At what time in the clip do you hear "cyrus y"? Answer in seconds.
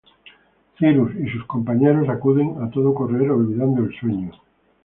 0.79-1.29